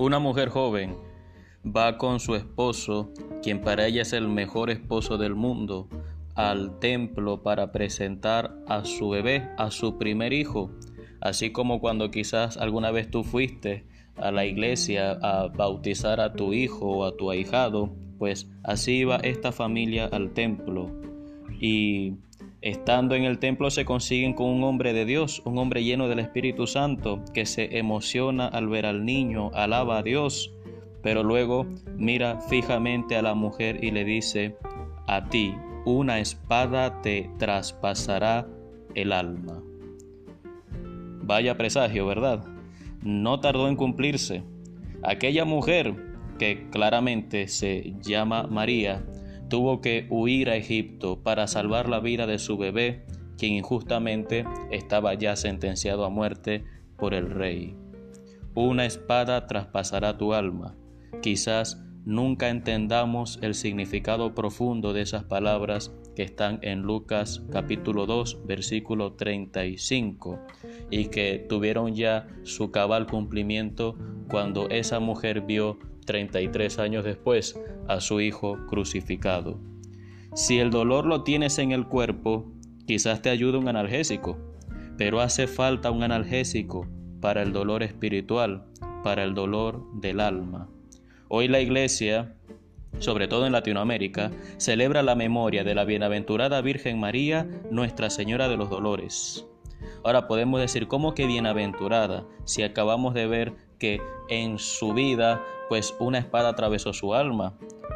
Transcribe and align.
Una 0.00 0.18
mujer 0.18 0.48
joven 0.48 0.96
va 1.62 1.98
con 1.98 2.20
su 2.20 2.34
esposo, 2.34 3.12
quien 3.42 3.60
para 3.60 3.86
ella 3.86 4.00
es 4.00 4.14
el 4.14 4.28
mejor 4.28 4.70
esposo 4.70 5.18
del 5.18 5.34
mundo, 5.34 5.90
al 6.34 6.78
templo 6.78 7.42
para 7.42 7.70
presentar 7.70 8.56
a 8.66 8.86
su 8.86 9.10
bebé, 9.10 9.50
a 9.58 9.70
su 9.70 9.98
primer 9.98 10.32
hijo, 10.32 10.70
así 11.20 11.52
como 11.52 11.80
cuando 11.80 12.10
quizás 12.10 12.56
alguna 12.56 12.90
vez 12.90 13.10
tú 13.10 13.24
fuiste 13.24 13.84
a 14.16 14.32
la 14.32 14.46
iglesia 14.46 15.18
a 15.20 15.48
bautizar 15.48 16.18
a 16.22 16.32
tu 16.32 16.54
hijo 16.54 16.86
o 16.86 17.04
a 17.04 17.14
tu 17.18 17.30
ahijado, 17.30 17.94
pues 18.18 18.50
así 18.62 19.00
iba 19.00 19.16
esta 19.16 19.52
familia 19.52 20.06
al 20.06 20.32
templo. 20.32 20.90
Y 21.60 22.14
Estando 22.62 23.14
en 23.14 23.24
el 23.24 23.38
templo 23.38 23.70
se 23.70 23.86
consiguen 23.86 24.34
con 24.34 24.46
un 24.46 24.64
hombre 24.64 24.92
de 24.92 25.06
Dios, 25.06 25.40
un 25.46 25.56
hombre 25.56 25.82
lleno 25.82 26.08
del 26.08 26.18
Espíritu 26.18 26.66
Santo, 26.66 27.24
que 27.32 27.46
se 27.46 27.78
emociona 27.78 28.48
al 28.48 28.68
ver 28.68 28.84
al 28.84 29.06
niño, 29.06 29.50
alaba 29.54 29.98
a 29.98 30.02
Dios, 30.02 30.52
pero 31.02 31.22
luego 31.22 31.66
mira 31.96 32.38
fijamente 32.42 33.16
a 33.16 33.22
la 33.22 33.34
mujer 33.34 33.82
y 33.82 33.90
le 33.92 34.04
dice, 34.04 34.56
a 35.06 35.30
ti 35.30 35.54
una 35.86 36.20
espada 36.20 37.00
te 37.00 37.30
traspasará 37.38 38.46
el 38.94 39.12
alma. 39.12 39.62
Vaya 41.22 41.56
presagio, 41.56 42.06
¿verdad? 42.06 42.44
No 43.02 43.40
tardó 43.40 43.68
en 43.68 43.76
cumplirse. 43.76 44.42
Aquella 45.02 45.46
mujer, 45.46 45.94
que 46.38 46.68
claramente 46.70 47.48
se 47.48 47.94
llama 48.02 48.42
María, 48.42 49.02
tuvo 49.50 49.82
que 49.82 50.06
huir 50.08 50.48
a 50.48 50.56
Egipto 50.56 51.22
para 51.22 51.46
salvar 51.46 51.90
la 51.90 52.00
vida 52.00 52.26
de 52.26 52.38
su 52.38 52.56
bebé, 52.56 53.04
quien 53.36 53.52
injustamente 53.52 54.46
estaba 54.70 55.12
ya 55.12 55.36
sentenciado 55.36 56.06
a 56.06 56.08
muerte 56.08 56.64
por 56.96 57.12
el 57.12 57.28
rey. 57.28 57.76
Una 58.54 58.86
espada 58.86 59.46
traspasará 59.46 60.16
tu 60.16 60.32
alma. 60.32 60.76
Quizás 61.20 61.82
nunca 62.04 62.48
entendamos 62.48 63.38
el 63.42 63.54
significado 63.54 64.34
profundo 64.34 64.92
de 64.92 65.02
esas 65.02 65.24
palabras 65.24 65.92
que 66.16 66.22
están 66.22 66.58
en 66.62 66.82
Lucas 66.82 67.42
capítulo 67.52 68.06
2 68.06 68.46
versículo 68.46 69.12
35 69.12 70.38
y 70.90 71.06
que 71.06 71.44
tuvieron 71.48 71.94
ya 71.94 72.26
su 72.42 72.70
cabal 72.70 73.06
cumplimiento 73.06 73.96
cuando 74.28 74.68
esa 74.70 74.98
mujer 74.98 75.42
vio 75.42 75.78
33 76.06 76.78
años 76.78 77.04
después 77.04 77.58
a 77.88 78.00
su 78.00 78.20
hijo 78.20 78.58
crucificado. 78.68 79.58
Si 80.34 80.58
el 80.58 80.70
dolor 80.70 81.06
lo 81.06 81.24
tienes 81.24 81.58
en 81.58 81.72
el 81.72 81.86
cuerpo, 81.86 82.52
quizás 82.86 83.22
te 83.22 83.30
ayude 83.30 83.58
un 83.58 83.68
analgésico, 83.68 84.38
pero 84.96 85.20
hace 85.20 85.46
falta 85.46 85.90
un 85.90 86.02
analgésico 86.02 86.86
para 87.20 87.42
el 87.42 87.52
dolor 87.52 87.82
espiritual, 87.82 88.66
para 89.02 89.24
el 89.24 89.34
dolor 89.34 89.84
del 89.94 90.20
alma. 90.20 90.68
Hoy 91.28 91.48
la 91.48 91.60
iglesia, 91.60 92.34
sobre 92.98 93.28
todo 93.28 93.46
en 93.46 93.52
Latinoamérica, 93.52 94.30
celebra 94.56 95.02
la 95.02 95.14
memoria 95.14 95.64
de 95.64 95.74
la 95.74 95.84
bienaventurada 95.84 96.60
Virgen 96.60 96.98
María, 96.98 97.48
Nuestra 97.70 98.10
Señora 98.10 98.48
de 98.48 98.56
los 98.56 98.70
Dolores. 98.70 99.46
Ahora 100.04 100.26
podemos 100.26 100.60
decir, 100.60 100.88
¿cómo 100.88 101.14
que 101.14 101.26
bienaventurada? 101.26 102.26
Si 102.44 102.62
acabamos 102.62 103.14
de 103.14 103.26
ver 103.26 103.52
que 103.78 104.00
en 104.28 104.58
su 104.58 104.92
vida 104.92 105.42
pues 105.70 105.94
una 106.00 106.18
espada 106.18 106.48
atravesó 106.48 106.92
su 106.92 107.14
alma. 107.14 107.54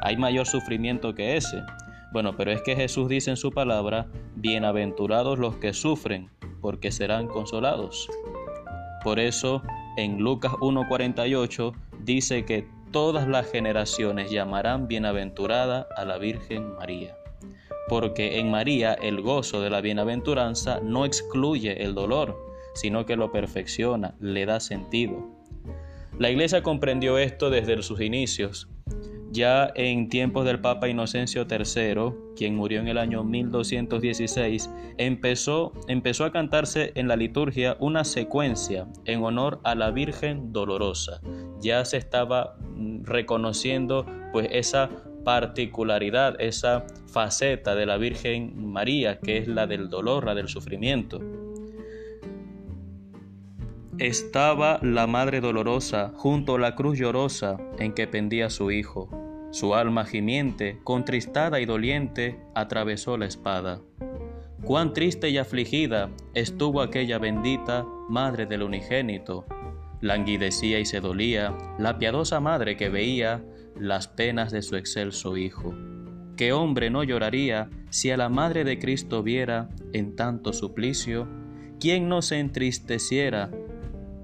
Hay 0.00 0.16
mayor 0.16 0.46
sufrimiento 0.46 1.16
que 1.16 1.36
ese. 1.36 1.64
Bueno, 2.12 2.36
pero 2.36 2.52
es 2.52 2.62
que 2.62 2.76
Jesús 2.76 3.08
dice 3.08 3.30
en 3.30 3.36
su 3.36 3.50
palabra, 3.50 4.06
bienaventurados 4.36 5.40
los 5.40 5.56
que 5.56 5.72
sufren, 5.72 6.30
porque 6.60 6.92
serán 6.92 7.26
consolados. 7.26 8.08
Por 9.02 9.18
eso 9.18 9.62
en 9.96 10.18
Lucas 10.18 10.52
1.48 10.52 11.72
dice 12.04 12.44
que 12.44 12.68
todas 12.92 13.26
las 13.26 13.50
generaciones 13.50 14.30
llamarán 14.30 14.86
bienaventurada 14.86 15.88
a 15.96 16.04
la 16.04 16.18
Virgen 16.18 16.76
María. 16.76 17.16
Porque 17.88 18.38
en 18.38 18.48
María 18.48 18.94
el 18.94 19.22
gozo 19.22 19.60
de 19.60 19.70
la 19.70 19.80
bienaventuranza 19.80 20.78
no 20.84 21.04
excluye 21.04 21.82
el 21.82 21.96
dolor, 21.96 22.40
sino 22.74 23.04
que 23.06 23.16
lo 23.16 23.32
perfecciona, 23.32 24.14
le 24.20 24.46
da 24.46 24.60
sentido. 24.60 25.35
La 26.18 26.30
Iglesia 26.30 26.62
comprendió 26.62 27.18
esto 27.18 27.50
desde 27.50 27.82
sus 27.82 28.00
inicios. 28.00 28.70
Ya 29.32 29.70
en 29.74 30.08
tiempos 30.08 30.46
del 30.46 30.60
Papa 30.60 30.88
Inocencio 30.88 31.46
III, 31.50 32.14
quien 32.34 32.56
murió 32.56 32.80
en 32.80 32.88
el 32.88 32.96
año 32.96 33.22
1216, 33.22 34.70
empezó, 34.96 35.74
empezó 35.88 36.24
a 36.24 36.32
cantarse 36.32 36.92
en 36.94 37.06
la 37.06 37.16
liturgia 37.16 37.76
una 37.80 38.04
secuencia 38.04 38.86
en 39.04 39.22
honor 39.22 39.60
a 39.62 39.74
la 39.74 39.90
Virgen 39.90 40.54
Dolorosa. 40.54 41.20
Ya 41.60 41.84
se 41.84 41.98
estaba 41.98 42.56
mm, 42.74 43.04
reconociendo 43.04 44.06
pues 44.32 44.48
esa 44.52 44.88
particularidad, 45.22 46.40
esa 46.40 46.86
faceta 47.08 47.74
de 47.74 47.84
la 47.84 47.98
Virgen 47.98 48.54
María, 48.70 49.18
que 49.18 49.36
es 49.36 49.48
la 49.48 49.66
del 49.66 49.90
dolor, 49.90 50.24
la 50.24 50.34
del 50.34 50.48
sufrimiento 50.48 51.20
estaba 53.98 54.78
la 54.82 55.06
Madre 55.06 55.40
Dolorosa 55.40 56.12
junto 56.16 56.56
a 56.56 56.58
la 56.58 56.74
cruz 56.74 56.98
llorosa 56.98 57.56
en 57.78 57.94
que 57.94 58.06
pendía 58.06 58.50
su 58.50 58.70
Hijo. 58.70 59.08
Su 59.52 59.74
alma 59.74 60.04
gimiente, 60.04 60.78
contristada 60.84 61.60
y 61.60 61.66
doliente, 61.66 62.38
atravesó 62.54 63.16
la 63.16 63.24
espada. 63.24 63.80
Cuán 64.62 64.92
triste 64.92 65.30
y 65.30 65.38
afligida 65.38 66.10
estuvo 66.34 66.82
aquella 66.82 67.18
bendita 67.18 67.86
Madre 68.10 68.44
del 68.44 68.64
Unigénito. 68.64 69.46
Languidecía 70.02 70.78
y 70.78 70.84
se 70.84 71.00
dolía 71.00 71.56
la 71.78 71.98
piadosa 71.98 72.38
Madre 72.38 72.76
que 72.76 72.90
veía 72.90 73.42
las 73.78 74.08
penas 74.08 74.52
de 74.52 74.60
su 74.60 74.76
excelso 74.76 75.38
Hijo. 75.38 75.74
¿Qué 76.36 76.52
hombre 76.52 76.90
no 76.90 77.02
lloraría 77.02 77.70
si 77.88 78.10
a 78.10 78.18
la 78.18 78.28
Madre 78.28 78.64
de 78.64 78.78
Cristo 78.78 79.22
viera 79.22 79.70
en 79.94 80.16
tanto 80.16 80.52
suplicio? 80.52 81.26
¿Quién 81.80 82.10
no 82.10 82.20
se 82.20 82.40
entristeciera 82.40 83.50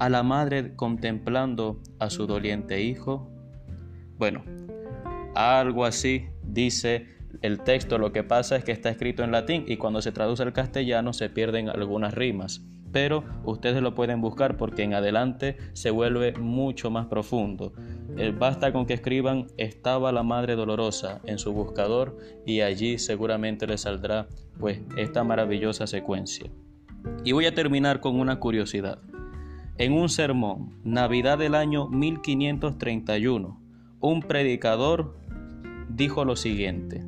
a 0.00 0.08
la 0.08 0.22
madre 0.22 0.74
contemplando 0.74 1.80
a 1.98 2.08
su 2.10 2.26
doliente 2.26 2.82
hijo? 2.82 3.30
Bueno, 4.18 4.42
algo 5.34 5.84
así 5.84 6.24
dice 6.42 7.06
el 7.42 7.60
texto, 7.60 7.98
lo 7.98 8.10
que 8.10 8.24
pasa 8.24 8.56
es 8.56 8.64
que 8.64 8.72
está 8.72 8.88
escrito 8.88 9.22
en 9.22 9.30
latín 9.30 9.64
y 9.68 9.76
cuando 9.76 10.00
se 10.02 10.10
traduce 10.10 10.42
al 10.42 10.54
castellano 10.54 11.12
se 11.12 11.28
pierden 11.28 11.68
algunas 11.68 12.14
rimas, 12.14 12.62
pero 12.92 13.24
ustedes 13.44 13.82
lo 13.82 13.94
pueden 13.94 14.22
buscar 14.22 14.56
porque 14.56 14.82
en 14.82 14.94
adelante 14.94 15.58
se 15.74 15.90
vuelve 15.90 16.32
mucho 16.32 16.90
más 16.90 17.06
profundo. 17.06 17.74
Eh, 18.16 18.34
basta 18.36 18.72
con 18.72 18.86
que 18.86 18.94
escriban 18.94 19.48
estaba 19.58 20.12
la 20.12 20.22
madre 20.22 20.56
dolorosa 20.56 21.20
en 21.26 21.38
su 21.38 21.52
buscador 21.52 22.16
y 22.46 22.62
allí 22.62 22.98
seguramente 22.98 23.66
les 23.66 23.82
saldrá 23.82 24.28
pues 24.58 24.80
esta 24.96 25.24
maravillosa 25.24 25.86
secuencia. 25.86 26.50
Y 27.22 27.32
voy 27.32 27.44
a 27.44 27.54
terminar 27.54 28.00
con 28.00 28.18
una 28.18 28.40
curiosidad. 28.40 28.98
En 29.80 29.94
un 29.94 30.10
sermón, 30.10 30.78
Navidad 30.84 31.38
del 31.38 31.54
año 31.54 31.88
1531, 31.88 33.58
un 34.00 34.20
predicador 34.20 35.16
dijo 35.88 36.26
lo 36.26 36.36
siguiente, 36.36 37.02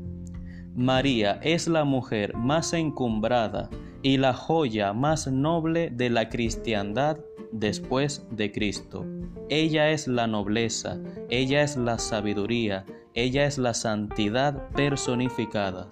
María 0.74 1.38
es 1.42 1.68
la 1.68 1.84
mujer 1.84 2.34
más 2.34 2.72
encumbrada 2.72 3.68
y 4.00 4.16
la 4.16 4.32
joya 4.32 4.94
más 4.94 5.26
noble 5.26 5.90
de 5.90 6.08
la 6.08 6.30
cristiandad 6.30 7.18
después 7.52 8.26
de 8.30 8.50
Cristo. 8.50 9.04
Ella 9.50 9.90
es 9.90 10.08
la 10.08 10.26
nobleza, 10.26 10.98
ella 11.28 11.60
es 11.60 11.76
la 11.76 11.98
sabiduría, 11.98 12.86
ella 13.12 13.44
es 13.44 13.58
la 13.58 13.74
santidad 13.74 14.70
personificada 14.70 15.90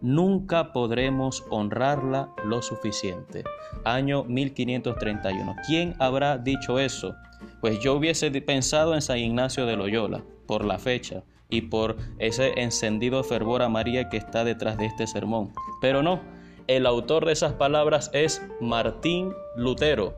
nunca 0.00 0.72
podremos 0.72 1.44
honrarla 1.50 2.30
lo 2.44 2.62
suficiente. 2.62 3.44
Año 3.84 4.24
1531. 4.24 5.56
¿Quién 5.66 5.94
habrá 5.98 6.38
dicho 6.38 6.78
eso? 6.78 7.14
Pues 7.60 7.78
yo 7.80 7.94
hubiese 7.94 8.30
pensado 8.40 8.94
en 8.94 9.02
San 9.02 9.18
Ignacio 9.18 9.66
de 9.66 9.76
Loyola, 9.76 10.22
por 10.46 10.64
la 10.64 10.78
fecha 10.78 11.22
y 11.48 11.62
por 11.62 11.96
ese 12.18 12.60
encendido 12.60 13.22
fervor 13.22 13.62
a 13.62 13.68
María 13.68 14.08
que 14.08 14.16
está 14.16 14.44
detrás 14.44 14.78
de 14.78 14.86
este 14.86 15.06
sermón. 15.06 15.52
Pero 15.80 16.02
no, 16.02 16.20
el 16.66 16.86
autor 16.86 17.26
de 17.26 17.32
esas 17.32 17.52
palabras 17.52 18.10
es 18.12 18.42
Martín 18.60 19.32
Lutero, 19.56 20.14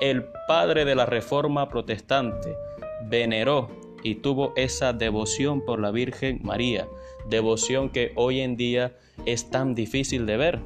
el 0.00 0.24
padre 0.48 0.84
de 0.84 0.94
la 0.94 1.06
Reforma 1.06 1.68
Protestante. 1.68 2.56
Veneró 3.04 3.68
y 4.02 4.16
tuvo 4.16 4.52
esa 4.56 4.92
devoción 4.92 5.64
por 5.64 5.80
la 5.80 5.90
Virgen 5.90 6.40
María, 6.42 6.88
devoción 7.28 7.90
que 7.90 8.12
hoy 8.16 8.40
en 8.40 8.56
día 8.56 8.96
es 9.26 9.50
tan 9.50 9.74
difícil 9.74 10.26
de 10.26 10.36
ver 10.36 10.60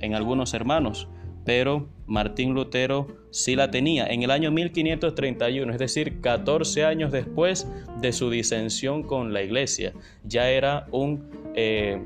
en 0.00 0.14
algunos 0.14 0.54
hermanos, 0.54 1.08
pero 1.44 1.88
Martín 2.06 2.54
Lutero 2.54 3.06
sí 3.30 3.56
la 3.56 3.70
tenía 3.70 4.06
en 4.06 4.22
el 4.22 4.30
año 4.30 4.50
1531, 4.50 5.72
es 5.72 5.78
decir, 5.78 6.20
14 6.20 6.84
años 6.84 7.12
después 7.12 7.66
de 8.00 8.12
su 8.12 8.30
disensión 8.30 9.02
con 9.02 9.32
la 9.32 9.42
iglesia. 9.42 9.92
Ya 10.24 10.50
era 10.50 10.86
un 10.90 11.30
eh, 11.54 12.02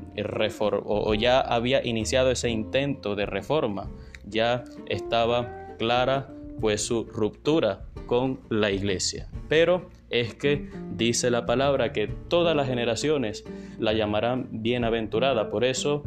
o 0.85 1.13
ya 1.13 1.41
había 1.41 1.85
iniciado 1.85 2.31
ese 2.31 2.49
intento 2.49 3.15
de 3.15 3.25
reforma, 3.25 3.89
ya 4.25 4.63
estaba 4.87 5.75
clara 5.77 6.29
pues 6.59 6.85
su 6.85 7.05
ruptura 7.05 7.85
con 8.09 8.39
la 8.49 8.71
iglesia. 8.71 9.27
Pero 9.47 9.87
es 10.09 10.33
que 10.33 10.67
dice 10.95 11.29
la 11.29 11.45
palabra 11.45 11.93
que 11.93 12.07
todas 12.07 12.55
las 12.55 12.67
generaciones 12.67 13.45
la 13.77 13.93
llamarán 13.93 14.47
bienaventurada. 14.49 15.51
Por 15.51 15.63
eso, 15.63 16.03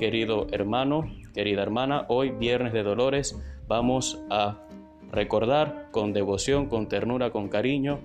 querido 0.00 0.48
hermano, 0.50 1.04
querida 1.32 1.62
hermana, 1.62 2.06
hoy 2.08 2.30
viernes 2.30 2.72
de 2.72 2.82
dolores 2.82 3.40
vamos 3.68 4.20
a 4.30 4.66
recordar 5.12 5.90
con 5.92 6.12
devoción, 6.12 6.66
con 6.66 6.88
ternura, 6.88 7.30
con 7.30 7.48
cariño 7.48 8.00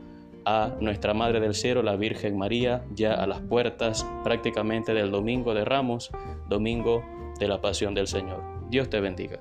a 0.46 0.76
nuestra 0.80 1.16
Madre 1.16 1.40
del 1.40 1.56
Cielo, 1.56 1.82
la 1.82 1.96
Virgen 1.96 2.38
María, 2.38 2.86
ya 2.94 3.16
a 3.16 3.26
las 3.26 3.42
puertas 3.42 4.06
prácticamente 4.24 4.94
del 4.94 5.10
Domingo 5.10 5.56
de 5.56 5.66
Ramos, 5.66 6.12
Domingo 6.48 7.04
de 7.40 7.48
la 7.48 7.60
Pasión 7.62 7.96
del 7.96 8.06
Señor. 8.06 8.44
Dios 8.70 8.92
te 8.92 9.00
bendiga. 9.00 9.40